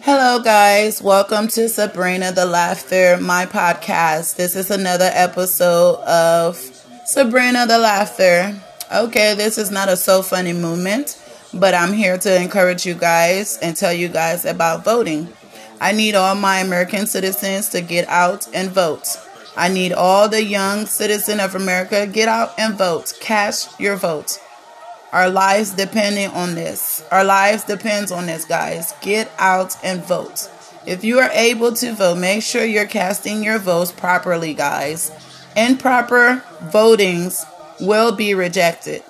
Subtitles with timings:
[0.00, 1.02] Hello, guys.
[1.02, 4.36] Welcome to Sabrina the Laughter, my podcast.
[4.36, 6.56] This is another episode of
[7.04, 8.58] Sabrina the Laughter.
[8.90, 13.58] Okay, this is not a so funny movement, but I'm here to encourage you guys
[13.58, 15.28] and tell you guys about voting.
[15.78, 19.06] I need all my American citizens to get out and vote.
[19.58, 23.12] I need all the young citizen of America get out and vote.
[23.20, 24.38] Cast your vote.
[25.12, 27.04] Our lives depending on this.
[27.10, 28.94] Our lives depends on this, guys.
[29.02, 30.48] Get out and vote.
[30.86, 35.12] If you are able to vote, make sure you're casting your votes properly, guys.
[35.54, 37.44] Improper votings
[37.78, 39.02] will be rejected.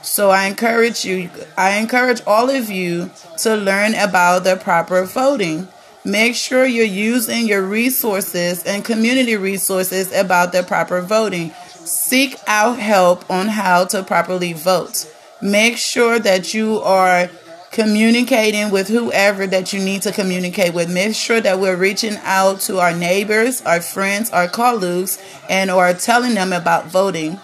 [0.00, 5.66] So I encourage you, I encourage all of you to learn about the proper voting.
[6.04, 11.50] Make sure you're using your resources and community resources about the proper voting.
[11.84, 15.12] Seek out help on how to properly vote.
[15.40, 17.30] Make sure that you are
[17.70, 20.92] communicating with whoever that you need to communicate with.
[20.92, 25.92] Make sure that we're reaching out to our neighbors, our friends, our colleagues, and or
[25.92, 27.38] telling them about voting.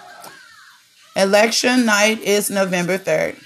[1.14, 3.36] Election night is November 3rd.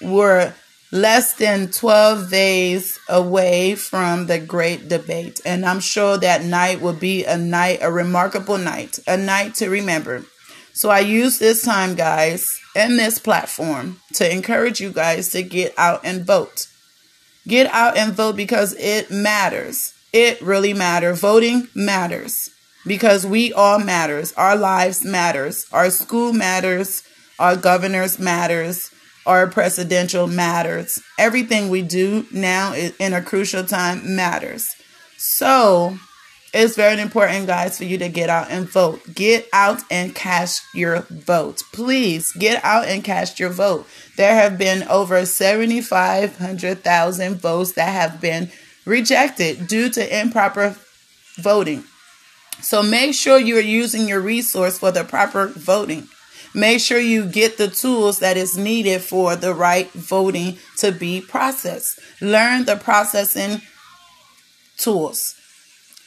[0.00, 0.54] We're
[0.90, 6.94] less than 12 days away from the great debate, and I'm sure that night will
[6.94, 10.24] be a night, a remarkable night, a night to remember.
[10.74, 15.72] So I use this time, guys, and this platform to encourage you guys to get
[15.78, 16.66] out and vote.
[17.46, 19.94] Get out and vote because it matters.
[20.12, 21.20] It really matters.
[21.20, 22.50] Voting matters
[22.84, 24.32] because we all matters.
[24.32, 25.64] Our lives matters.
[25.72, 27.04] Our school matters.
[27.38, 28.90] Our governors matters.
[29.26, 31.00] Our presidential matters.
[31.20, 34.74] Everything we do now in a crucial time matters.
[35.16, 35.98] So
[36.54, 39.00] it's very important, guys, for you to get out and vote.
[39.12, 41.64] Get out and cast your vote.
[41.72, 43.88] Please get out and cast your vote.
[44.16, 48.52] There have been over 7,500,000 votes that have been
[48.84, 50.76] rejected due to improper
[51.36, 51.82] voting.
[52.60, 56.06] So make sure you're using your resource for the proper voting.
[56.54, 61.20] Make sure you get the tools that is needed for the right voting to be
[61.20, 61.98] processed.
[62.20, 63.60] Learn the processing
[64.76, 65.34] tools.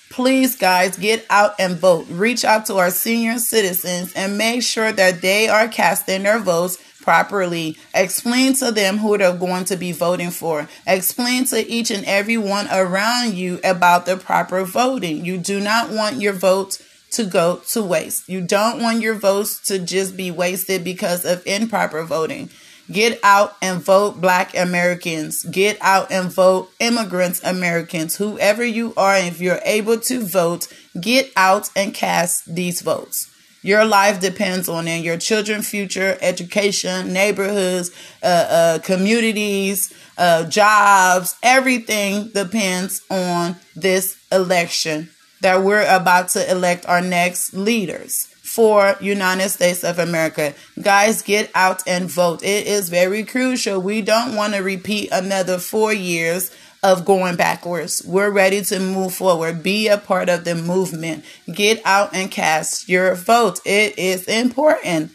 [0.10, 2.08] Please, guys, get out and vote.
[2.10, 6.78] Reach out to our senior citizens and make sure that they are casting their votes
[7.02, 7.78] properly.
[7.94, 10.68] Explain to them who they're going to be voting for.
[10.86, 15.24] Explain to each and every one around you about the proper voting.
[15.24, 16.82] You do not want your vote
[17.12, 18.28] to go to waste.
[18.28, 22.50] You don't want your votes to just be wasted because of improper voting.
[22.92, 25.44] Get out and vote black Americans.
[25.44, 28.16] Get out and vote immigrants Americans.
[28.16, 30.68] Whoever you are, if you're able to vote,
[31.00, 33.30] get out and cast these votes.
[33.62, 35.04] Your life depends on it.
[35.04, 37.92] Your children's future, education, neighborhoods,
[38.24, 45.10] uh, uh, communities, uh, jobs, everything depends on this election
[45.42, 50.56] that we're about to elect our next leaders for United States of America.
[50.82, 52.42] Guys, get out and vote.
[52.42, 53.80] It is very crucial.
[53.80, 56.50] We don't want to repeat another 4 years
[56.82, 58.02] of going backwards.
[58.04, 59.62] We're ready to move forward.
[59.62, 61.24] Be a part of the movement.
[61.46, 63.60] Get out and cast your vote.
[63.64, 65.12] It is important.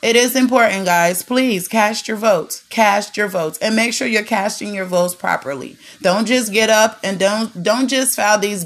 [0.00, 1.24] It is important, guys.
[1.24, 2.62] Please cast your votes.
[2.68, 5.76] Cast your votes and make sure you're casting your votes properly.
[6.02, 8.64] Don't just get up and don't don't just file these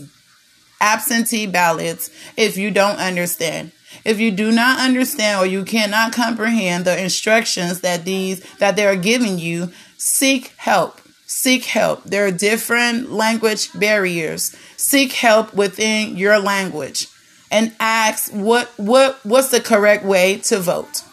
[0.78, 3.72] absentee ballots if you don't understand.
[4.05, 8.87] If you do not understand or you cannot comprehend the instructions that these that they
[8.87, 11.01] are giving you, seek help.
[11.27, 12.05] Seek help.
[12.05, 14.56] There are different language barriers.
[14.77, 17.06] Seek help within your language
[17.50, 21.05] and ask what what what's the correct way to vote.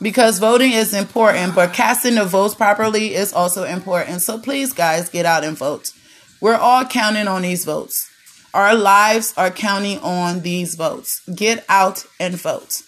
[0.00, 4.20] Because voting is important, but casting the votes properly is also important.
[4.20, 5.92] So please guys, get out and vote.
[6.40, 8.10] We're all counting on these votes.
[8.56, 11.20] Our lives are counting on these votes.
[11.28, 12.84] Get out and vote.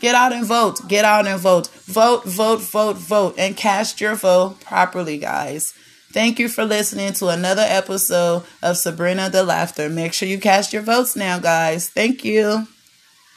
[0.00, 0.86] Get out and vote.
[0.86, 1.66] Get out and vote.
[1.66, 5.74] Vote, vote, vote, vote, and cast your vote properly, guys.
[6.12, 9.88] Thank you for listening to another episode of Sabrina the Laughter.
[9.88, 11.88] Make sure you cast your votes now, guys.
[11.88, 12.68] Thank you.